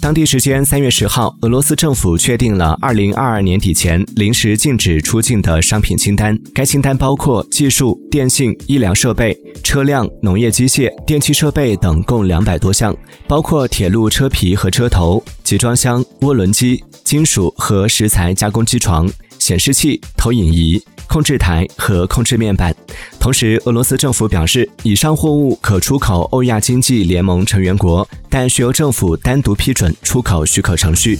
[0.00, 6.38] 当地时间三月十号，俄罗斯政府确定了二零二二年底前临时禁止出境的商品清单。
[6.54, 20.82] 该清单包括技术、电信、医疗设备、车辆、农业机械、电气设备等共两百多项，包括铁路车皮和车头、集装箱、涡轮机、金属和石材加工机床、显示器、投影仪。
[21.06, 22.74] 控制台和控制面板。
[23.24, 31.18] 同时，俄罗斯政府表示，以上货物可出口欧亚经济联盟成员国，但需由政府单独批准出口许可程序。